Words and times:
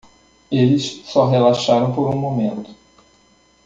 Eles 0.51 1.03
só 1.11 1.27
relaxaram 1.29 1.93
por 1.93 2.09
um 2.09 2.17
momento. 2.17 2.73